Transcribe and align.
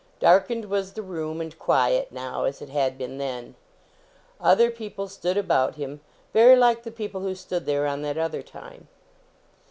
Darkened 0.19 0.65
was 0.65 0.93
the 0.93 1.03
room, 1.03 1.39
and 1.39 1.59
quiet; 1.59 2.11
now, 2.11 2.45
as 2.45 2.59
it 2.59 2.69
had 2.69 2.97
been 2.97 3.19
then. 3.19 3.53
Other 4.39 4.71
people 4.71 5.07
stood 5.07 5.37
about 5.37 5.75
him, 5.75 6.01
very 6.33 6.55
like 6.55 6.81
the 6.81 6.89
people 6.89 7.21
who 7.21 7.35
stood 7.35 7.67
there 7.67 7.85
on 7.85 8.01
that 8.01 8.17
other 8.17 8.41
time. 8.41 8.87